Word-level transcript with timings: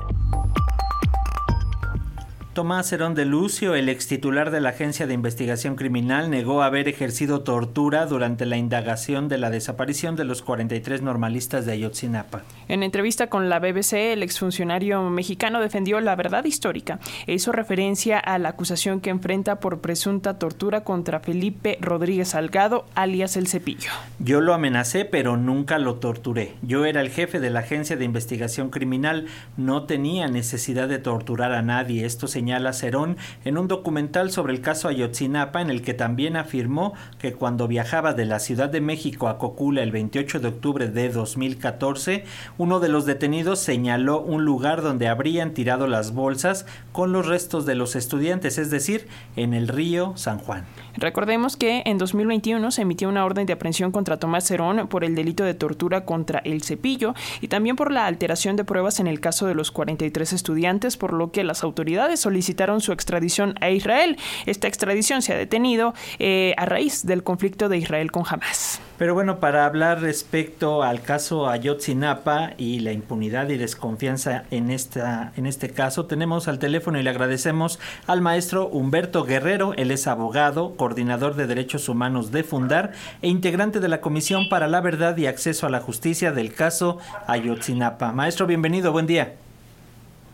Thank 0.00 0.58
you. 0.58 0.59
Tomás 2.52 2.92
Herón 2.92 3.14
de 3.14 3.26
Lucio, 3.26 3.76
el 3.76 3.88
ex 3.88 4.08
titular 4.08 4.50
de 4.50 4.60
la 4.60 4.70
Agencia 4.70 5.06
de 5.06 5.14
Investigación 5.14 5.76
Criminal, 5.76 6.30
negó 6.30 6.64
haber 6.64 6.88
ejercido 6.88 7.42
tortura 7.42 8.06
durante 8.06 8.44
la 8.44 8.56
indagación 8.56 9.28
de 9.28 9.38
la 9.38 9.50
desaparición 9.50 10.16
de 10.16 10.24
los 10.24 10.42
43 10.42 11.00
normalistas 11.00 11.64
de 11.64 11.74
Ayotzinapa. 11.74 12.42
En 12.66 12.82
entrevista 12.82 13.28
con 13.28 13.48
la 13.48 13.60
BBC, 13.60 14.12
el 14.12 14.24
exfuncionario 14.24 15.00
mexicano 15.10 15.60
defendió 15.60 16.00
la 16.00 16.16
verdad 16.16 16.44
histórica 16.44 16.98
e 17.28 17.34
hizo 17.34 17.52
referencia 17.52 18.18
a 18.18 18.36
la 18.40 18.48
acusación 18.48 19.00
que 19.00 19.10
enfrenta 19.10 19.60
por 19.60 19.80
presunta 19.80 20.40
tortura 20.40 20.82
contra 20.82 21.20
Felipe 21.20 21.78
Rodríguez 21.80 22.30
Salgado, 22.30 22.84
alias 22.96 23.36
El 23.36 23.46
Cepillo. 23.46 23.92
Yo 24.18 24.40
lo 24.40 24.54
amenacé, 24.54 25.04
pero 25.04 25.36
nunca 25.36 25.78
lo 25.78 26.00
torturé. 26.00 26.56
Yo 26.62 26.84
era 26.84 27.00
el 27.00 27.10
jefe 27.10 27.38
de 27.38 27.50
la 27.50 27.60
Agencia 27.60 27.96
de 27.96 28.04
Investigación 28.04 28.70
Criminal, 28.70 29.26
no 29.56 29.84
tenía 29.84 30.26
necesidad 30.26 30.88
de 30.88 30.98
torturar 30.98 31.52
a 31.52 31.62
nadie. 31.62 32.04
Esto 32.04 32.26
se 32.26 32.40
señala 32.50 32.72
Cerón 32.72 33.16
en 33.44 33.58
un 33.58 33.68
documental 33.68 34.32
sobre 34.32 34.52
el 34.52 34.60
caso 34.60 34.88
Ayotzinapa 34.88 35.60
en 35.60 35.70
el 35.70 35.82
que 35.82 35.94
también 35.94 36.36
afirmó 36.36 36.94
que 37.20 37.32
cuando 37.32 37.68
viajaba 37.68 38.12
de 38.12 38.24
la 38.24 38.40
Ciudad 38.40 38.68
de 38.68 38.80
México 38.80 39.28
a 39.28 39.38
Cocula 39.38 39.84
el 39.84 39.92
28 39.92 40.40
de 40.40 40.48
octubre 40.48 40.88
de 40.88 41.10
2014, 41.10 42.24
uno 42.58 42.80
de 42.80 42.88
los 42.88 43.06
detenidos 43.06 43.60
señaló 43.60 44.20
un 44.20 44.44
lugar 44.44 44.82
donde 44.82 45.06
habrían 45.06 45.54
tirado 45.54 45.86
las 45.86 46.12
bolsas 46.12 46.66
con 46.90 47.12
los 47.12 47.28
restos 47.28 47.66
de 47.66 47.76
los 47.76 47.94
estudiantes, 47.94 48.58
es 48.58 48.68
decir, 48.68 49.06
en 49.36 49.54
el 49.54 49.68
río 49.68 50.14
San 50.16 50.38
Juan. 50.38 50.64
Recordemos 50.96 51.56
que 51.56 51.84
en 51.86 51.98
2021 51.98 52.68
se 52.72 52.82
emitió 52.82 53.08
una 53.08 53.24
orden 53.24 53.46
de 53.46 53.52
aprehensión 53.52 53.92
contra 53.92 54.16
Tomás 54.16 54.44
Cerón 54.44 54.88
por 54.88 55.04
el 55.04 55.14
delito 55.14 55.44
de 55.44 55.54
tortura 55.54 56.04
contra 56.04 56.40
el 56.40 56.64
cepillo 56.64 57.14
y 57.40 57.46
también 57.46 57.76
por 57.76 57.92
la 57.92 58.06
alteración 58.06 58.56
de 58.56 58.64
pruebas 58.64 58.98
en 58.98 59.06
el 59.06 59.20
caso 59.20 59.46
de 59.46 59.54
los 59.54 59.70
43 59.70 60.32
estudiantes, 60.32 60.96
por 60.96 61.12
lo 61.12 61.30
que 61.30 61.44
las 61.44 61.62
autoridades 61.62 62.18
solicitaron 62.30 62.80
su 62.80 62.92
extradición 62.92 63.56
a 63.60 63.70
Israel. 63.70 64.16
Esta 64.46 64.68
extradición 64.68 65.20
se 65.20 65.32
ha 65.32 65.36
detenido 65.36 65.94
eh, 66.20 66.54
a 66.56 66.64
raíz 66.64 67.04
del 67.04 67.24
conflicto 67.24 67.68
de 67.68 67.76
Israel 67.76 68.12
con 68.12 68.22
Hamas. 68.24 68.80
Pero 68.98 69.14
bueno, 69.14 69.40
para 69.40 69.66
hablar 69.66 70.00
respecto 70.00 70.84
al 70.84 71.02
caso 71.02 71.48
Ayotzinapa 71.48 72.52
y 72.56 72.80
la 72.80 72.92
impunidad 72.92 73.48
y 73.48 73.56
desconfianza 73.56 74.44
en, 74.52 74.70
esta, 74.70 75.32
en 75.36 75.46
este 75.46 75.70
caso, 75.70 76.06
tenemos 76.06 76.46
al 76.46 76.60
teléfono 76.60 77.00
y 77.00 77.02
le 77.02 77.10
agradecemos 77.10 77.80
al 78.06 78.20
maestro 78.20 78.68
Humberto 78.68 79.24
Guerrero. 79.24 79.74
Él 79.74 79.90
es 79.90 80.06
abogado, 80.06 80.76
coordinador 80.76 81.34
de 81.34 81.48
derechos 81.48 81.88
humanos 81.88 82.30
de 82.30 82.44
Fundar 82.44 82.92
e 83.22 83.28
integrante 83.28 83.80
de 83.80 83.88
la 83.88 84.00
Comisión 84.00 84.48
para 84.48 84.68
la 84.68 84.80
Verdad 84.80 85.16
y 85.16 85.26
Acceso 85.26 85.66
a 85.66 85.70
la 85.70 85.80
Justicia 85.80 86.30
del 86.30 86.54
caso 86.54 86.98
Ayotzinapa. 87.26 88.12
Maestro, 88.12 88.46
bienvenido, 88.46 88.92
buen 88.92 89.08
día. 89.08 89.34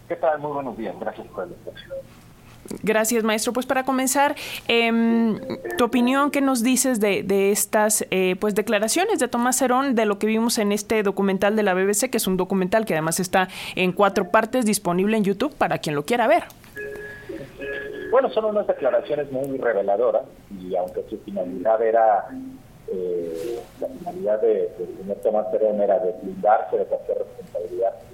¿Qué 0.09 0.17
tal? 0.17 0.39
Muy 0.39 0.53
buenos 0.53 0.77
días. 0.77 0.95
Gracias 0.99 1.27
por 1.29 1.47
la 1.47 1.53
invitación. 1.53 1.93
Gracias, 2.83 3.25
maestro. 3.25 3.53
Pues 3.53 3.67
para 3.67 3.85
comenzar, 3.85 4.35
em, 4.69 5.39
tu 5.77 5.85
opinión, 5.85 6.31
¿qué 6.31 6.41
nos 6.41 6.63
dices 6.63 7.01
de, 7.01 7.51
estas 7.51 8.05
eh, 8.11 8.37
pues 8.41 8.55
declaraciones 8.55 9.19
de 9.19 9.29
Tomás 9.29 9.61
Herón 9.63 9.95
de 9.95 10.05
lo 10.05 10.19
que 10.19 10.27
vimos 10.27 10.59
en 10.59 10.73
este 10.73 11.03
documental 11.03 11.57
de 11.57 11.63
la 11.63 11.75
BBC, 11.75 12.11
que 12.11 12.17
es 12.17 12.27
un 12.27 12.37
documental 12.37 12.85
que 12.85 12.95
además 12.95 13.21
está 13.21 13.49
en 13.75 13.93
cuatro 13.93 14.31
partes 14.31 14.65
disponible 14.65 15.17
en 15.17 15.25
YouTube 15.25 15.55
para 15.55 15.79
quien 15.79 15.95
lo 15.95 16.05
quiera 16.05 16.27
ver? 16.27 16.45
Bueno, 18.11 18.31
son 18.31 18.47
unas 18.47 18.67
declaraciones 18.67 19.31
muy 19.31 19.59
reveladoras 19.59 20.23
y 20.61 20.75
aunque 20.77 21.05
su 21.11 21.19
finalidad 21.19 21.83
era, 21.83 22.29
eh, 22.93 23.61
la 23.81 23.89
finalidad 23.89 24.41
del 24.41 24.69
señor 25.01 25.17
Tomás 25.23 25.53
Herón 25.53 25.81
era 25.81 25.99
de 25.99 26.13
blindarse 26.23 26.79
de 26.79 26.85
cualquier 26.85 27.19
responsabilidad 27.19 27.95
en 28.01 28.13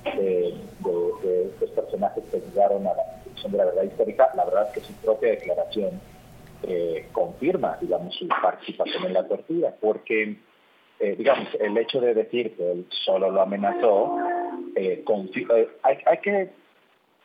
apertura 0.00 1.20
de, 1.22 1.42
estos 1.46 1.70
personajes 1.70 2.24
que 2.30 2.40
llegaron 2.40 2.86
a 2.86 2.94
la 2.94 3.20
de 3.48 3.56
la 3.56 3.64
verdad 3.64 3.82
histórica, 3.84 4.30
la 4.34 4.44
verdad 4.44 4.66
es 4.68 4.72
que 4.74 4.80
su 4.80 4.92
propia 4.94 5.30
declaración 5.30 6.00
eh, 6.62 7.08
confirma, 7.12 7.78
digamos, 7.80 8.14
su 8.16 8.28
participación 8.28 9.04
en 9.06 9.14
la 9.14 9.26
tortura, 9.26 9.74
porque, 9.80 10.36
eh, 10.98 11.14
digamos, 11.16 11.48
el 11.58 11.76
hecho 11.78 12.00
de 12.00 12.14
decir 12.14 12.54
que 12.56 12.72
él 12.72 12.86
solo 12.90 13.30
lo 13.30 13.40
amenazó, 13.40 14.18
eh, 14.76 15.04
hay, 15.82 15.98
hay, 16.04 16.18
que, 16.18 16.50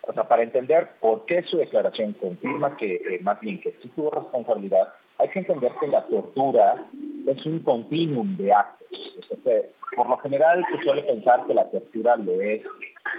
o 0.03 0.13
sea, 0.13 0.23
para 0.27 0.44
entender 0.44 0.91
por 1.01 1.25
qué 1.25 1.44
su 1.44 1.57
declaración 1.57 2.13
confirma 2.13 2.77
que, 2.77 3.19
más 3.21 3.39
bien, 3.41 3.59
que 3.59 3.75
sí 3.81 3.91
tuvo 3.95 4.11
responsabilidad, 4.11 4.94
hay 5.17 5.29
que 5.29 5.39
entender 5.39 5.71
que 5.79 5.87
la 5.87 6.05
tortura 6.05 6.85
es 7.27 7.45
un 7.45 7.59
continuum 7.59 8.35
de 8.37 8.53
actos. 8.53 8.87
por 9.95 10.09
lo 10.09 10.17
general 10.17 10.65
se 10.71 10.83
suele 10.83 11.03
pensar 11.03 11.45
que 11.45 11.53
la 11.53 11.69
tortura 11.69 12.17
lo 12.17 12.33
es, 12.41 12.61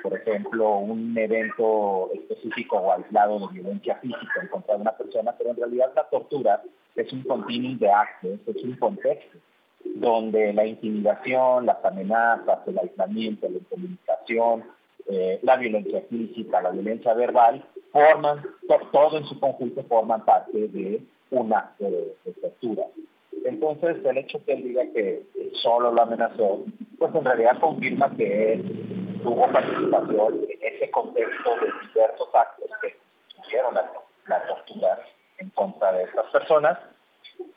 por 0.03 0.15
ejemplo, 0.15 0.79
un 0.79 1.17
evento 1.17 2.11
específico 2.13 2.77
o 2.77 2.93
aislado 2.93 3.39
de 3.41 3.55
violencia 3.55 3.97
física 3.97 4.41
en 4.43 4.49
contra 4.49 4.75
de 4.75 4.83
una 4.83 4.93
persona, 4.93 5.35
pero 5.39 5.51
en 5.51 5.57
realidad 5.57 5.93
la 5.95 6.05
tortura 6.05 6.63
es 6.95 7.13
un 7.13 7.23
continuum 7.23 7.79
de 7.79 7.91
actos, 7.91 8.41
es 8.47 8.63
un 8.63 8.77
contexto 8.77 9.39
donde 9.95 10.53
la 10.53 10.67
intimidación, 10.67 11.67
las 11.67 11.83
amenazas, 11.85 12.59
el 12.67 12.79
aislamiento, 12.79 13.49
la 13.49 13.59
incomunicación, 13.59 14.65
eh, 15.09 15.39
la 15.43 15.57
violencia 15.57 16.03
física, 16.11 16.61
la 16.61 16.71
violencia 16.71 17.15
verbal, 17.15 17.65
forman, 17.93 18.43
todo 18.93 19.19
en 19.19 19.25
su 19.25 19.39
conjunto 19.39 19.85
forman 19.85 20.25
parte 20.25 20.69
de 20.69 21.01
un 21.31 21.53
acto 21.53 21.85
de, 21.85 22.33
tortura. 22.41 22.85
Entonces, 23.45 24.05
el 24.05 24.19
hecho 24.19 24.45
que 24.45 24.53
él 24.55 24.63
diga 24.65 24.83
que 24.93 25.23
solo 25.63 25.93
lo 25.93 26.03
amenazó, 26.03 26.65
pues 26.99 27.15
en 27.15 27.25
realidad 27.25 27.61
confirma 27.61 28.15
que 28.17 28.55
él 28.55 29.21
tuvo 29.23 29.51
participación 29.53 30.47
en 30.49 30.75
ese 30.75 30.91
contexto 30.91 31.51
de 31.57 31.67
diversos 31.89 32.29
actos 32.35 32.71
que 32.81 32.97
tuvieron 33.43 33.75
la, 33.75 34.43
tortura 34.47 34.99
en 35.39 35.51
contra 35.51 35.93
de 35.93 36.05
estas 36.05 36.27
personas, 36.31 36.79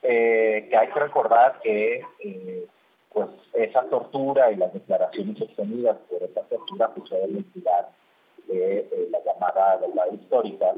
eh, 0.03 0.67
que 0.69 0.77
hay 0.77 0.87
que 0.89 0.99
recordar 0.99 1.59
que 1.61 2.03
eh, 2.19 2.67
pues 3.11 3.27
esa 3.53 3.83
tortura 3.89 4.51
y 4.51 4.55
las 4.55 4.73
declaraciones 4.73 5.41
obtenidas 5.41 5.97
por 6.09 6.21
esa 6.21 6.41
tortura 6.43 6.89
pues 6.93 7.09
deben 7.09 7.45
de 8.47 8.79
eh, 8.79 9.09
la 9.11 9.19
llamada 9.23 9.77
verdad 9.77 10.11
histórica, 10.11 10.73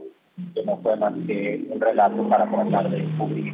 que 0.54 0.64
no 0.64 0.78
fue 0.78 0.96
más 0.96 1.14
que 1.28 1.66
un 1.70 1.80
relato 1.80 2.28
para 2.30 2.50
tratar 2.50 2.90
de 2.90 3.02
descubrir 3.02 3.54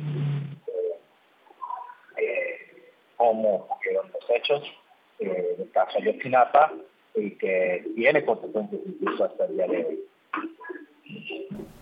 eh, 2.18 2.58
cómo 3.16 3.56
ocurrieron 3.56 4.12
los 4.12 4.30
hechos 4.30 4.64
eh, 5.20 5.56
del 5.58 5.72
caso 5.72 5.98
Ayotzinapa 5.98 6.74
y 7.16 7.32
que 7.32 7.86
tiene 7.96 8.24
consecuencias 8.24 8.82
incluso 8.86 9.26
hasta 9.26 9.46
el 9.46 9.54
día 9.56 9.68
de 9.68 9.86
hoy. 9.86 10.00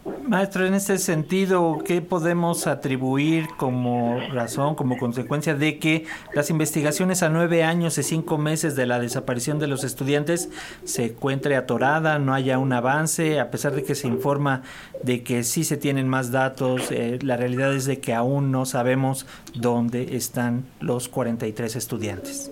Maestro, 0.06 0.68
en 0.68 0.76
este 0.76 1.00
sentido, 1.00 1.80
¿qué 1.84 2.00
podemos 2.00 2.68
atribuir 2.68 3.48
como 3.58 4.20
razón, 4.32 4.76
como 4.76 5.00
consecuencia 5.00 5.56
de 5.56 5.80
que 5.80 6.06
las 6.34 6.52
investigaciones 6.52 7.24
a 7.24 7.30
nueve 7.30 7.64
años 7.64 7.98
y 7.98 8.04
cinco 8.04 8.38
meses 8.38 8.76
de 8.76 8.86
la 8.86 9.00
desaparición 9.00 9.58
de 9.58 9.66
los 9.66 9.84
estudiantes 9.84 10.50
se 10.84 11.06
encuentre 11.06 11.56
atorada, 11.56 12.20
no 12.20 12.36
haya 12.36 12.60
un 12.60 12.74
avance, 12.74 13.40
a 13.40 13.50
pesar 13.50 13.74
de 13.74 13.84
que 13.84 13.96
se 13.96 14.08
informa 14.08 14.62
de 15.02 15.24
que 15.24 15.44
sí 15.44 15.64
se 15.64 15.78
tienen 15.78 16.08
más 16.08 16.32
datos, 16.32 16.92
eh, 16.92 17.18
la 17.24 17.36
realidad 17.36 17.74
es 17.74 17.86
de 17.86 18.00
que 18.00 18.14
aún 18.14 18.52
no 18.52 18.66
sabemos 18.66 19.26
dónde 19.56 20.16
están 20.16 20.66
los 20.82 21.10
43 21.10 21.76
estudiantes? 21.76 22.52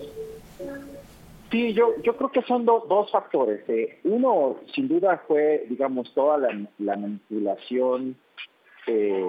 Sí, 1.50 1.72
yo, 1.72 1.94
yo 2.02 2.16
creo 2.16 2.30
que 2.30 2.42
son 2.42 2.64
dos 2.64 3.10
factores. 3.10 3.62
Eh, 3.68 3.98
uno, 4.04 4.56
sin 4.74 4.88
duda, 4.88 5.22
fue, 5.28 5.66
digamos, 5.68 6.12
toda 6.14 6.38
la, 6.38 6.50
manipulación 6.78 8.16
eh, 8.86 9.24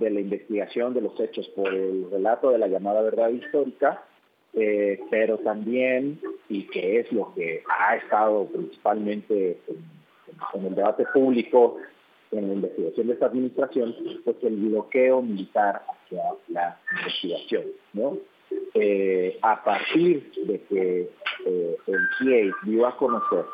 de 0.00 0.10
la 0.10 0.20
investigación 0.20 0.94
de 0.94 1.02
los 1.02 1.18
hechos 1.20 1.48
por 1.48 1.68
el 1.68 2.10
relato 2.10 2.50
de 2.50 2.58
la 2.58 2.68
llamada 2.68 3.02
verdad 3.02 3.28
histórica, 3.30 4.02
eh, 4.54 5.00
pero 5.10 5.38
también, 5.38 6.20
y 6.48 6.62
que 6.68 7.00
es 7.00 7.12
lo 7.12 7.34
que 7.34 7.62
ha 7.68 7.96
estado 7.96 8.46
principalmente 8.46 9.58
en, 10.54 10.64
el 10.64 10.74
debate 10.74 11.04
público, 11.12 11.76
en 12.32 12.48
la 12.48 12.54
investigación 12.54 13.06
de 13.08 13.12
esta 13.12 13.26
administración, 13.26 13.94
pues 14.24 14.36
el 14.42 14.56
bloqueo 14.56 15.22
militar 15.22 15.82
hacia 15.86 16.22
la 16.48 16.78
investigación, 17.02 17.64
¿no? 17.92 18.16
a 19.42 19.62
partir 19.64 20.32
de 20.46 20.60
que 20.62 21.10
eh, 21.48 21.78
el 21.86 22.08
CIE 22.18 22.52
dio 22.64 22.86
a 22.86 22.94
conocer 22.96 23.44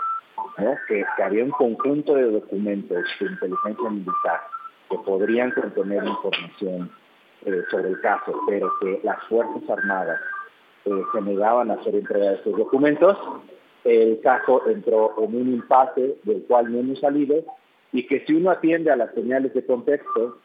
que, 0.88 1.04
había 1.22 1.44
un 1.44 1.50
conjunto 1.50 2.14
de 2.14 2.30
documentos 2.30 3.04
de 3.20 3.26
inteligencia 3.26 3.90
militar 3.90 4.40
que 4.90 4.98
podrían 4.98 5.52
contener 5.52 6.04
información 6.04 6.90
eh, 7.46 7.62
sobre 7.70 7.90
el 7.90 8.00
caso, 8.00 8.40
pero 8.48 8.72
que 8.80 9.00
las 9.04 9.22
Fuerzas 9.28 9.62
Armadas 9.70 10.20
eh, 10.86 11.02
se 11.12 11.20
negaban 11.20 11.70
a 11.70 11.74
hacer 11.74 11.94
entrega 11.94 12.30
de 12.30 12.34
estos 12.36 12.56
documentos, 12.56 13.16
el 13.84 14.20
caso 14.22 14.68
entró 14.68 15.14
en 15.18 15.36
un 15.36 15.54
impasse 15.54 16.16
del 16.24 16.42
cual 16.48 16.72
no 16.72 16.80
hemos 16.80 16.98
salido 16.98 17.44
y 17.92 18.06
que 18.06 18.24
si 18.26 18.34
uno 18.34 18.50
atiende 18.50 18.90
a 18.90 18.96
las 18.96 19.14
señales 19.14 19.54
de 19.54 19.64
contexto, 19.64 20.38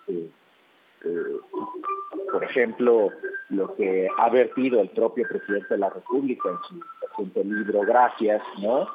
por 2.31 2.43
ejemplo, 2.43 3.09
lo 3.49 3.75
que 3.75 4.07
ha 4.17 4.29
vertido 4.29 4.81
el 4.81 4.89
propio 4.89 5.27
presidente 5.27 5.67
de 5.69 5.77
la 5.79 5.89
República 5.89 6.49
en 6.49 6.57
su 6.67 6.75
reciente 7.19 7.43
libro 7.43 7.81
Gracias, 7.81 8.41
¿no? 8.61 8.87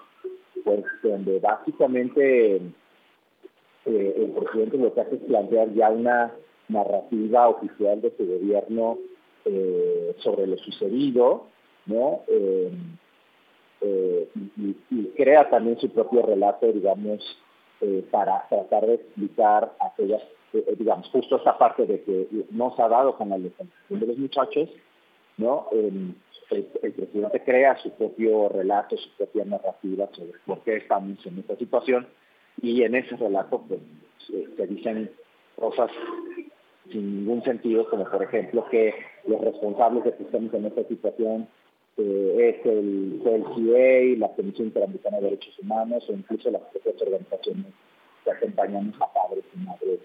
pues 0.65 0.85
donde 1.03 1.41
básicamente 1.41 2.57
el 3.85 4.33
presidente 4.39 4.79
lo 4.79 4.95
que 4.95 5.01
hace 5.03 5.17
es 5.17 5.23
plantear 5.23 5.73
ya 5.75 5.91
una 5.91 6.33
narrativa 6.69 7.49
oficial 7.49 8.01
de 8.01 8.17
su 8.17 8.25
gobierno 8.25 8.99
sobre 10.21 10.47
lo 10.47 10.57
sucedido, 10.59 11.47
¿no? 11.87 12.23
y, 14.91 15.05
crea 15.17 15.51
también 15.51 15.79
su 15.79 15.91
propio 15.91 16.23
relato, 16.23 16.73
digamos, 16.73 17.21
para 18.11 18.47
tratar 18.49 18.87
de 18.87 18.95
explicar 18.95 19.75
aquellas 19.81 20.23
eh, 20.55 20.65
eh, 20.69 20.77
digamos, 20.79 21.09
justo 21.09 21.37
esta 21.37 21.59
parte 21.59 21.85
de 21.85 22.01
que 22.05 22.29
no 22.51 22.75
se 22.77 22.83
ha 22.83 22.89
dado 22.89 23.17
con 23.17 23.29
la 23.29 23.39
de 23.39 23.51
los 23.89 24.19
muchachos, 24.19 24.71
¿no? 25.37 25.69
el, 25.73 26.15
presidente 26.49 27.43
crea 27.45 27.77
su 27.79 27.91
propio 27.93 28.49
relato, 28.49 28.97
su 28.97 29.09
propia 29.17 29.45
narrativa 29.45 30.09
sobre 30.13 30.39
por 30.47 30.61
qué 30.61 30.77
estamos 30.77 31.25
en 31.27 31.39
esta 31.39 31.57
situación 31.57 32.07
y 32.61 32.83
en 32.83 32.95
ese 32.95 33.17
relato 33.17 33.63
pues, 33.67 33.81
se, 34.57 34.67
dicen 34.67 35.11
cosas 35.57 35.91
sin 36.91 37.21
ningún 37.21 37.43
sentido, 37.43 37.89
como 37.89 38.05
por 38.09 38.23
ejemplo 38.23 38.67
que 38.71 38.95
los 39.27 39.41
responsables 39.41 40.05
de 40.05 40.15
que 40.15 40.23
estamos 40.25 40.53
en 40.55 40.67
esta 40.67 40.85
situación 40.85 41.49
eh, 41.97 42.57
es 42.61 42.67
el 42.67 43.21
CLCA, 43.23 44.19
la 44.19 44.35
Comisión 44.35 44.69
Interamericana 44.69 45.17
de 45.19 45.25
Derechos 45.25 45.59
Humanos 45.61 46.05
o 46.09 46.13
incluso 46.13 46.51
las 46.51 46.63
propias 46.63 47.01
organizaciones 47.01 47.67
que 48.25 48.31
acompañan 48.31 48.93
a 49.01 49.13
padres 49.13 49.45
y 49.55 49.59
madres 49.59 50.01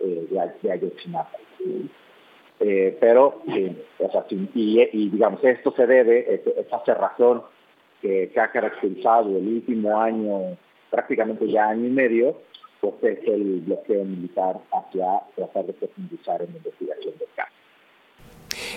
eh, 0.00 0.26
de, 0.30 0.70
Ayotzinapa. 0.72 1.38
Eh, 2.60 2.96
pero, 3.00 3.42
o 3.98 4.10
sea, 4.10 4.24
y, 4.30 5.10
digamos, 5.10 5.44
esto 5.44 5.72
se 5.76 5.86
debe, 5.86 6.42
esa 6.58 6.82
cerrazón 6.84 7.42
que, 8.00 8.32
ha 8.36 8.50
caracterizado 8.50 9.36
el 9.36 9.46
último 9.46 10.00
año, 10.00 10.56
prácticamente 10.90 11.48
ya 11.48 11.68
año 11.68 11.86
y 11.86 11.90
medio, 11.90 12.36
pues 12.80 12.94
es 13.02 13.28
el 13.28 13.60
bloqueo 13.60 14.04
militar 14.04 14.58
hacia 14.72 15.20
tratar 15.34 15.66
de 15.66 15.72
profundizar 15.74 16.42
en 16.42 16.52
la 16.52 16.58
investigación 16.58 17.14
del 17.18 17.28
caso. 17.34 17.52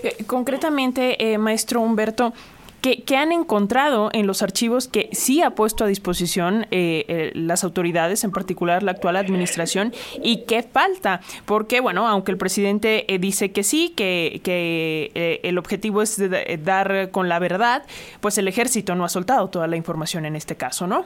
Eh, 0.03 0.25
concretamente, 0.25 1.37
maestro 1.37 1.81
Humberto, 1.81 2.33
que, 2.81 3.17
han 3.17 3.31
encontrado 3.31 4.09
en 4.13 4.27
los 4.27 4.41
archivos 4.41 4.87
que 4.87 5.09
sí 5.11 5.41
ha 5.41 5.51
puesto 5.51 5.83
a 5.83 5.87
disposición 5.87 6.67
eh, 6.71 7.05
eh, 7.07 7.31
las 7.35 7.63
autoridades, 7.63 8.23
en 8.23 8.31
particular 8.31 8.83
la 8.83 8.91
actual 8.91 9.15
administración, 9.15 9.91
y 10.23 10.45
qué 10.45 10.63
falta. 10.63 11.21
Porque, 11.45 11.81
bueno, 11.81 12.07
aunque 12.07 12.31
el 12.31 12.37
presidente 12.37 13.13
eh, 13.13 13.19
dice 13.19 13.51
que 13.51 13.63
sí, 13.63 13.93
que, 13.95 14.41
que 14.43 15.39
el 15.43 15.57
objetivo 15.57 16.01
es 16.01 16.21
dar 16.63 17.11
con 17.11 17.29
la 17.29 17.39
verdad, 17.39 17.83
pues 18.21 18.37
el 18.37 18.47
ejército 18.47 18.95
no 18.95 19.05
ha 19.05 19.09
soltado 19.09 19.49
toda 19.49 19.67
la 19.67 19.75
información 19.75 20.25
en 20.25 20.35
este 20.35 20.55
caso, 20.55 20.87
¿no? 20.87 21.05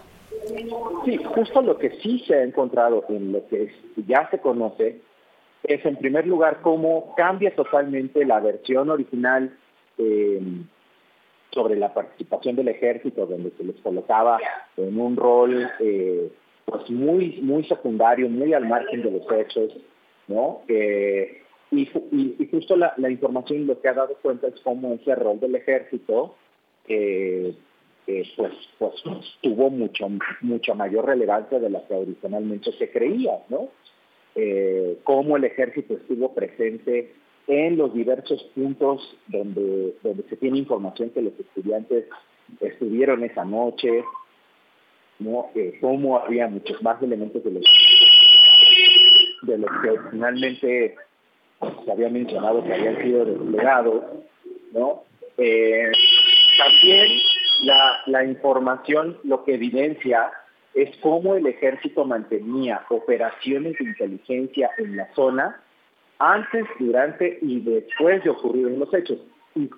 Sí, 1.05 1.17
justo 1.17 1.61
lo 1.61 1.77
que 1.77 1.91
sí 2.01 2.23
se 2.27 2.35
ha 2.35 2.43
encontrado 2.43 3.05
en 3.09 3.31
lo 3.31 3.47
que 3.47 3.71
ya 4.07 4.29
se 4.29 4.39
conoce 4.39 5.01
es, 5.63 5.85
en 5.85 5.95
primer 5.95 6.27
lugar, 6.27 6.59
cómo 6.61 7.13
cambia 7.15 7.55
totalmente 7.55 8.25
la 8.25 8.39
versión 8.39 8.89
original 8.89 9.55
eh, 9.97 10.41
sobre 11.53 11.75
la 11.75 11.93
participación 11.93 12.55
del 12.55 12.69
ejército, 12.69 13.25
donde 13.25 13.51
se 13.57 13.63
les 13.63 13.75
colocaba 13.77 14.39
en 14.77 14.99
un 14.99 15.15
rol 15.15 15.69
eh, 15.79 16.31
pues 16.65 16.89
muy, 16.89 17.39
muy 17.41 17.63
secundario, 17.65 18.29
muy 18.29 18.53
al 18.53 18.67
margen 18.67 19.03
de 19.03 19.11
los 19.11 19.31
hechos, 19.31 19.77
¿no? 20.27 20.61
y, 21.71 21.85
justo 22.51 22.75
la, 22.75 22.93
información 23.09 23.67
lo 23.67 23.79
que 23.81 23.89
ha 23.89 23.93
dado 23.93 24.15
cuenta 24.21 24.47
es 24.47 24.59
cómo 24.63 24.93
ese 24.93 25.15
rol 25.15 25.39
del 25.39 25.55
ejército 25.55 26.35
eh, 26.87 27.55
pues, 28.35 28.53
pues 28.77 28.93
tuvo 29.41 29.69
mucho, 29.69 30.07
mucha 30.41 30.73
mayor 30.73 31.05
relevancia 31.05 31.59
de 31.59 31.69
la 31.69 31.85
que 31.87 31.93
originalmente 31.93 32.71
se 32.73 32.91
creía, 32.91 33.39
¿no? 33.49 33.69
Eh, 34.35 34.97
cómo 35.03 35.37
el 35.37 35.45
ejército 35.45 35.93
estuvo 35.93 36.33
presente 36.33 37.13
en 37.47 37.77
los 37.77 37.93
diversos 37.93 38.41
puntos 38.55 39.17
donde, 39.27 39.95
donde 40.01 40.23
se 40.29 40.37
tiene 40.37 40.59
información 40.59 41.09
que 41.09 41.21
los 41.21 41.37
estudiantes 41.39 42.05
estuvieron 42.59 43.23
esa 43.23 43.43
noche, 43.43 44.03
¿no? 45.19 45.49
Eh, 45.55 45.77
cómo 45.81 46.17
había 46.17 46.47
muchos 46.47 46.81
más 46.81 47.01
elementos 47.01 47.43
de 47.43 47.51
los, 47.51 47.65
que 49.81 49.99
finalmente 50.11 50.95
se 51.85 51.91
había 51.91 52.09
mencionado 52.09 52.63
que 52.63 52.73
habían 52.73 53.01
sido 53.01 53.25
desplegados, 53.25 54.03
¿no? 54.71 55.03
Eh, 55.37 55.91
también 56.57 57.07
la, 57.63 58.01
la 58.05 58.25
información 58.25 59.17
lo 59.23 59.43
que 59.43 59.55
evidencia 59.55 60.31
es 60.73 60.95
cómo 60.97 61.35
el 61.35 61.45
ejército 61.45 62.05
mantenía 62.05 62.85
operaciones 62.89 63.77
de 63.77 63.85
inteligencia 63.85 64.71
en 64.77 64.97
la 64.97 65.13
zona 65.13 65.61
antes, 66.31 66.65
durante 66.79 67.39
y 67.41 67.59
después 67.61 68.23
de 68.23 68.29
ocurrir 68.29 68.67
los 68.71 68.93
hechos. 68.93 69.19
Y 69.55 69.69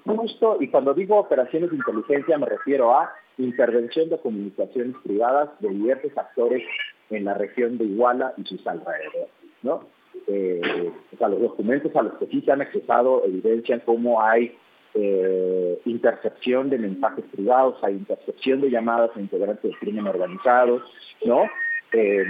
y 0.60 0.68
cuando 0.70 0.94
digo 0.94 1.18
operaciones 1.18 1.70
de 1.70 1.76
inteligencia 1.76 2.38
me 2.38 2.46
refiero 2.46 2.98
a 2.98 3.12
intervención 3.38 4.10
de 4.10 4.18
comunicaciones 4.20 4.96
privadas 5.04 5.50
de 5.60 5.70
diversos 5.70 6.18
actores 6.18 6.64
en 7.10 7.26
la 7.26 7.34
región 7.34 7.78
de 7.78 7.86
Iguala 7.86 8.34
y 8.38 8.44
sus 8.46 8.66
alrededores. 8.66 9.30
¿no? 9.64 9.86
Eh, 10.28 10.92
o 11.14 11.18
sea, 11.18 11.28
los 11.28 11.42
documentos 11.42 11.96
a 11.96 12.04
los 12.04 12.14
que 12.16 12.28
sí 12.28 12.42
se 12.42 12.52
han 12.52 12.62
accesado 12.62 13.24
evidencian 13.26 13.82
cómo 13.86 14.22
hay 14.22 14.56
eh, 14.94 15.80
intercepción 15.86 16.70
de 16.70 16.78
mensajes 16.78 17.26
privados, 17.32 17.78
hay 17.84 17.96
intercepción 17.96 18.62
de 18.62 18.70
llamadas 18.70 19.12
a 19.16 19.20
integrantes 19.20 19.64
del 19.64 19.78
crimen 19.78 20.08
organizado, 20.08 20.82
¿no? 21.26 21.44
Eh, 21.92 22.26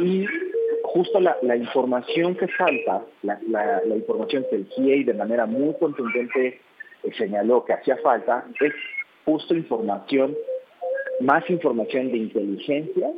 y 0.00 0.26
justo 0.82 1.20
la, 1.20 1.56
información 1.56 2.34
que 2.34 2.48
falta, 2.48 3.02
la, 3.22 3.82
información 3.94 4.44
que 4.50 4.56
el 4.56 4.66
GIEI 4.66 5.04
de 5.04 5.14
manera 5.14 5.46
muy 5.46 5.74
contundente 5.74 6.60
eh, 7.02 7.12
señaló 7.16 7.64
que 7.64 7.74
hacía 7.74 7.96
falta, 7.98 8.44
es 8.60 8.72
justo 9.24 9.54
información, 9.54 10.36
más 11.20 11.48
información 11.48 12.10
de 12.10 12.18
inteligencia, 12.18 13.10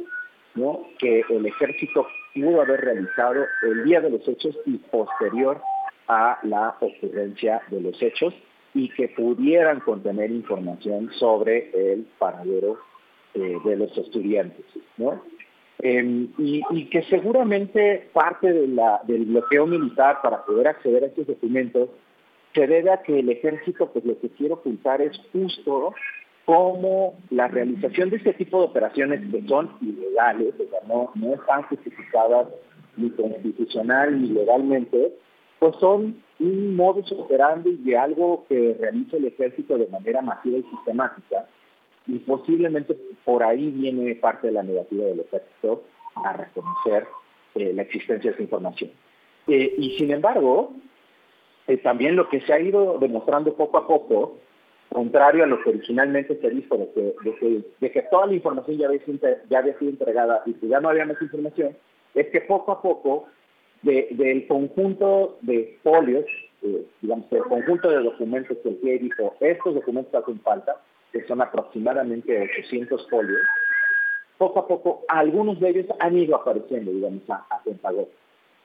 ¿no? 0.55 0.87
que 0.99 1.25
el 1.31 1.47
ejército 1.47 2.07
pudo 2.35 2.61
haber 2.61 2.81
realizado 2.81 3.47
el 3.63 3.85
día 3.85 4.01
de 4.01 4.11
los 4.11 4.27
hechos 4.27 4.59
y 4.67 4.77
posterior 4.79 5.61
a 6.09 6.39
la 6.43 6.77
ocurrencia 6.81 7.63
de 7.71 7.81
los 7.81 8.03
hechos 8.03 8.35
y 8.75 8.89
que 8.91 9.09
pudieran 9.09 9.81
contener 9.81 10.31
información 10.31 11.11
sobre 11.19 11.71
el 11.93 12.07
paradero 12.19 12.79
eh, 13.35 13.57
de 13.65 13.77
los 13.77 13.97
estudiantes. 13.97 14.65
¿no? 14.97 15.23
Em, 15.79 16.29
y, 16.39 16.85
que 16.91 17.03
seguramente 17.05 18.09
parte 18.13 18.53
del 18.53 19.25
bloqueo 19.25 19.67
militar 19.67 20.21
para 20.23 20.45
poder 20.45 20.69
acceder 20.69 21.03
a 21.03 21.07
estos 21.07 21.27
documentos 21.27 21.89
se 22.55 22.67
debe 22.67 22.91
a 22.91 23.03
que 23.03 23.19
el 23.19 23.31
ejército 23.31 23.91
pues 23.93 24.05
lo 24.05 24.19
que 24.21 24.29
quiere 24.31 24.55
ocultar 24.55 25.01
es 25.01 25.21
justo 25.33 25.95
como 26.45 27.15
la 27.31 27.49
realización 27.49 28.11
de 28.11 28.17
este 28.17 28.35
tipo 28.35 28.61
de 28.61 28.67
operaciones 28.67 29.21
que 29.31 29.43
son 29.49 29.71
ilegales, 29.81 30.55
o 30.55 30.71
sea, 30.71 30.81
no, 30.87 31.11
no 31.15 31.35
están 31.35 31.63
justificadas 31.65 32.49
ni 32.97 33.11
constitucional 33.11 34.21
ni 34.21 34.29
legalmente, 34.29 35.15
pues 35.59 35.75
son 35.81 36.23
un 36.39 36.77
modus 36.77 37.11
operandi 37.13 37.77
de 37.79 37.97
algo 37.97 38.45
que 38.49 38.77
realiza 38.79 39.17
el 39.17 39.27
ejército 39.27 39.79
de 39.79 39.87
manera 39.89 40.21
masiva 40.21 40.59
y 40.59 40.63
sistemática 40.65 41.47
y 42.07 42.19
posiblemente 42.21 42.97
por 43.25 43.43
ahí 43.43 43.71
viene 43.71 44.15
parte 44.17 44.49
de 44.49 44.55
la 44.55 44.63
negativa 44.63 45.05
del 45.07 45.21
ejército 45.21 45.85
a 46.17 46.33
reconocer 46.33 47.07
eh, 47.55 47.73
la 47.75 47.83
existencia 47.83 48.31
de 48.31 48.35
esa 48.35 48.43
información. 48.43 48.91
Eh, 49.47 49.75
y 49.77 49.97
sin 49.99 50.11
embargo, 50.11 50.73
eh, 51.67 51.77
también 51.79 52.17
lo 52.17 52.29
que 52.29 52.41
se 52.41 52.53
ha 52.53 52.61
ido 52.61 52.99
demostrando 52.99 53.55
poco 53.55 53.79
a 53.79 53.87
poco, 53.87 54.39
contrario 54.89 55.45
a 55.45 55.47
lo 55.47 55.63
que 55.63 55.71
originalmente 55.71 56.39
se 56.41 56.51
dijo, 56.51 56.77
de 56.77 56.91
que, 56.93 57.63
de 57.81 57.91
que, 57.91 58.03
toda 58.03 58.27
la 58.27 58.35
información 58.35 58.77
ya 58.77 58.87
había, 58.87 59.01
ya 59.49 59.59
había, 59.59 59.79
sido 59.79 59.91
entregada 59.91 60.43
y 60.47 60.55
que 60.55 60.69
ya 60.69 60.81
no 60.81 60.89
había 60.89 61.07
más 61.07 61.21
información, 61.21 61.77
es 62.15 62.27
que 62.29 62.41
poco 62.43 62.73
a 62.73 62.83
poco 62.83 63.27
del 63.83 64.47
conjunto 64.47 65.39
de 65.41 65.79
folios, 65.83 66.27
digamos, 67.01 67.29
del 67.31 67.43
conjunto 67.43 67.91
de 67.91 68.03
documentos 68.03 68.57
que 68.63 68.69
el 68.69 68.79
GIE 68.81 68.99
dijo, 68.99 69.35
estos 69.41 69.75
documentos 69.75 70.15
hacen 70.15 70.41
falta, 70.41 70.77
que 71.13 71.25
son 71.27 71.41
aproximadamente 71.43 72.41
800 72.41 73.09
folios, 73.09 73.41
poco 74.39 74.61
a 74.61 74.69
poco 74.69 75.05
algunos 75.09 75.61
de 75.61 75.71
ellos 75.71 75.87
han 76.01 76.19
ido 76.19 76.37
apareciendo, 76.37 76.91
digamos, 76.91 77.29
a, 77.29 77.47
a 77.51 77.63
Pentagón, 77.63 78.09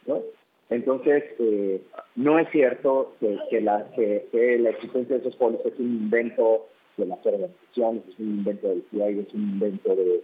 ¿no? 0.06 0.22
Entonces, 0.70 1.24
eh, 1.40 1.82
no 2.16 2.40
es 2.40 2.50
cierto 2.50 3.14
que, 3.20 3.62
la, 3.62 3.86
que, 3.96 4.58
la 4.60 4.70
existencia 4.72 5.16
de 5.16 5.22
esos 5.22 5.38
folios 5.38 5.62
es 5.66 5.80
un 5.80 5.86
invento 5.86 6.66
de 6.98 7.06
las 7.06 7.26
organizaciones, 7.26 8.04
es 8.10 8.20
un 8.20 8.40
invento 8.40 8.68
del 8.68 8.84
CIA, 8.92 9.08
es 9.10 9.34
un 9.34 9.42
invento 9.42 9.96
de, 9.96 10.24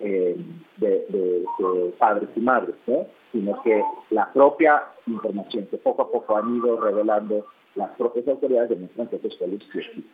eh, 0.00 0.36
de, 0.78 1.44
padres 1.98 2.28
y 2.34 2.40
madres, 2.40 2.74
¿no? 2.86 3.06
sino 3.32 3.62
que 3.62 3.80
la 4.10 4.32
propia 4.32 4.82
información 5.06 5.66
que 5.66 5.76
poco 5.78 6.02
a 6.02 6.10
poco 6.10 6.36
han 6.36 6.56
ido 6.56 6.80
revelando 6.80 7.46
las 7.76 7.90
propias 7.90 8.26
autoridades 8.26 8.70
demuestran 8.70 9.08
que 9.08 9.16
esos 9.16 9.38
folios 9.38 9.62
existen. 9.66 10.04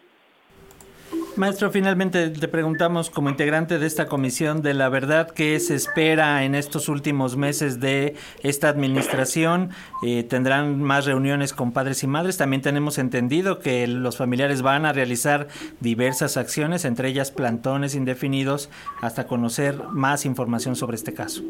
Maestro, 1.37 1.71
finalmente 1.71 2.29
te 2.29 2.47
preguntamos 2.47 3.09
como 3.09 3.31
integrante 3.31 3.79
de 3.79 3.87
esta 3.87 4.07
comisión 4.07 4.61
de 4.61 4.75
la 4.75 4.91
verdad, 4.91 5.31
¿qué 5.31 5.59
se 5.61 5.75
espera 5.75 6.45
en 6.45 6.55
estos 6.55 6.91
últimos 6.91 7.39
meses 7.39 7.81
de 7.81 8.17
esta 8.43 8.69
administración? 8.69 9.71
Eh, 10.07 10.25
¿Tendrán 10.25 10.83
más 10.83 11.07
reuniones 11.07 11.55
con 11.55 11.73
padres 11.73 12.03
y 12.05 12.07
madres? 12.07 12.37
También 12.37 12.61
tenemos 12.61 12.99
entendido 12.99 13.61
que 13.61 13.87
los 13.87 14.19
familiares 14.19 14.61
van 14.61 14.85
a 14.85 14.93
realizar 14.93 15.47
diversas 15.81 16.37
acciones, 16.37 16.85
entre 16.85 17.09
ellas 17.09 17.31
plantones 17.31 17.95
indefinidos, 17.95 18.71
hasta 19.01 19.27
conocer 19.27 19.77
más 19.91 20.27
información 20.27 20.77
sobre 20.77 20.97
este 20.97 21.15
caso. 21.15 21.43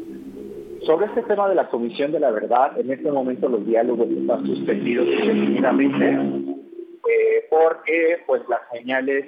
Sobre 0.85 1.07
este 1.07 1.23
tema 1.23 1.49
de 1.49 1.55
la 1.55 1.67
Comisión 1.67 2.13
de 2.13 2.21
la 2.21 2.31
Verdad, 2.31 2.79
en 2.79 2.89
este 2.89 3.11
momento 3.11 3.49
los 3.49 3.65
diálogos 3.65 4.07
están 4.09 4.45
suspendidos 4.45 5.07
indefinidamente 5.07 6.53
eh, 7.05 7.45
porque 7.49 8.17
pues 8.25 8.41
las 8.47 8.61
señales 8.71 9.25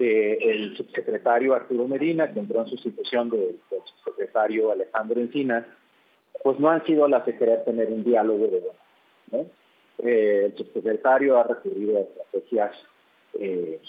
el 0.00 0.76
subsecretario 0.76 1.54
Arturo 1.54 1.86
Medina, 1.86 2.32
que 2.32 2.40
entró 2.40 2.60
en 2.60 2.68
sustitución 2.68 3.30
del, 3.30 3.58
subsecretario 3.68 4.72
Alejandro 4.72 5.20
Encinas, 5.20 5.66
pues 6.42 6.58
no 6.58 6.70
han 6.70 6.84
sido 6.86 7.06
las 7.06 7.26
de 7.26 7.36
querer 7.36 7.64
tener 7.64 7.88
un 7.88 8.02
diálogo 8.04 8.46
de. 8.46 8.62
Eh, 10.02 10.46
el 10.46 10.56
subsecretario 10.56 11.38
ha 11.38 11.44
recurrido 11.44 11.98
a 11.98 12.00
estrategias 12.00 12.72
eh, 13.34 13.80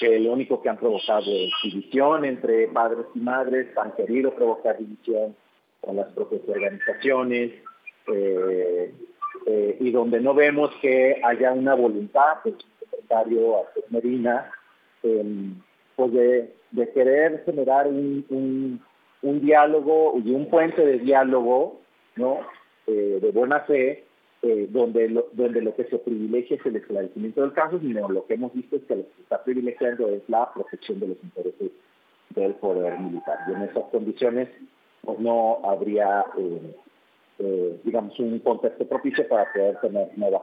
que 0.00 0.18
lo 0.18 0.32
único 0.32 0.62
que 0.62 0.70
han 0.70 0.78
provocado 0.78 1.26
es 1.26 1.50
división 1.62 2.24
entre 2.24 2.68
padres 2.68 3.06
y 3.14 3.18
madres, 3.20 3.76
han 3.76 3.92
querido 3.92 4.34
provocar 4.34 4.78
división 4.78 5.36
con 5.82 5.96
las 5.96 6.10
propias 6.12 6.42
organizaciones, 6.48 7.52
eh, 8.12 8.94
y 9.78 9.90
donde 9.90 10.20
no 10.20 10.34
vemos 10.34 10.70
que 10.82 11.20
haya 11.22 11.52
una 11.52 11.74
voluntad 11.74 12.42
del 12.44 12.56
subsecretario 12.58 13.58
Arturo 13.58 13.86
Medina 13.90 14.50
Em, 15.02 15.54
pues 15.96 16.12
de, 16.12 16.54
querer 16.94 17.42
generar 17.44 17.86
un, 17.86 18.80
diálogo 19.22 20.14
y 20.24 20.32
un 20.32 20.48
puente 20.48 20.84
de 20.84 20.98
diálogo, 20.98 21.80
¿no? 22.16 22.40
Eh, 22.86 23.18
de 23.20 23.30
buena 23.32 23.60
fe, 23.60 24.04
eh, 24.42 24.66
donde, 24.70 25.08
lo, 25.10 25.28
donde 25.32 25.60
lo 25.60 25.74
que 25.74 25.84
se 25.84 25.98
privilegia 25.98 26.56
es 26.56 26.64
el 26.64 26.76
esclarecimiento 26.76 27.42
del 27.42 27.52
caso, 27.52 27.78
sino 27.80 28.08
lo 28.08 28.26
que 28.26 28.34
hemos 28.34 28.52
visto 28.54 28.76
es 28.76 28.82
que 28.84 28.96
lo 28.96 29.02
que 29.02 29.14
se 29.16 29.22
está 29.22 29.44
privilegiando 29.44 30.08
es 30.08 30.22
la 30.28 30.50
protección 30.52 31.00
de 31.00 31.08
los 31.08 31.18
intereses 31.22 31.70
del 32.30 32.54
poder 32.54 32.98
militar. 32.98 33.38
Y 33.48 33.52
en 33.52 33.62
esas 33.62 33.84
condiciones, 33.90 34.48
pues 35.02 35.18
no 35.18 35.60
habría, 35.64 36.24
eh, 37.38 37.80
digamos, 37.84 38.18
un 38.18 38.38
contexto 38.38 38.86
propicio 38.86 39.28
para 39.28 39.52
poder 39.52 39.78
tener 39.80 40.16
nuevas 40.16 40.42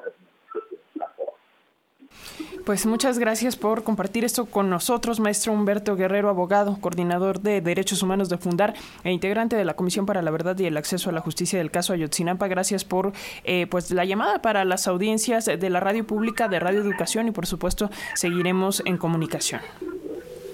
pues 2.68 2.86
muchas 2.86 3.18
gracias 3.18 3.56
por 3.56 3.86
compartir 3.86 4.26
esto 4.26 4.46
con 4.46 4.70
nosotros, 4.70 5.22
maestro 5.22 5.54
Humberto 5.54 5.96
Guerrero, 5.96 6.28
abogado, 6.28 6.78
coordinador 6.82 7.40
de 7.40 7.62
Derechos 7.62 8.04
Humanos 8.04 8.28
de 8.28 8.38
Fundar 8.38 8.74
e 9.06 9.12
integrante 9.14 9.56
de 9.56 9.64
la 9.64 9.78
Comisión 9.78 10.06
para 10.06 10.22
la 10.22 10.32
Verdad 10.32 10.60
y 10.60 10.66
el 10.66 10.76
Acceso 10.76 11.10
a 11.10 11.14
la 11.14 11.22
Justicia 11.22 11.60
del 11.60 11.72
caso 11.72 11.94
Ayotzinapa. 11.94 12.50
Gracias 12.50 12.84
por 12.84 13.14
eh, 13.46 13.68
pues 13.68 13.90
la 13.92 14.04
llamada 14.04 14.42
para 14.42 14.66
las 14.66 14.86
audiencias 14.90 15.46
de 15.46 15.70
la 15.70 15.80
radio 15.80 16.06
pública, 16.06 16.50
de 16.50 16.60
Radio 16.60 16.82
Educación 16.82 17.30
y 17.30 17.32
por 17.32 17.46
supuesto 17.46 17.90
seguiremos 18.16 18.84
en 18.86 18.98
comunicación. 18.98 19.62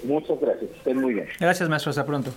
Muchas 0.04 0.38
gracias, 0.40 0.70
estén 0.70 1.00
muy 1.00 1.14
bien. 1.14 1.26
Gracias, 1.40 1.68
maestro, 1.68 1.90
hasta 1.90 2.06
pronto. 2.06 2.30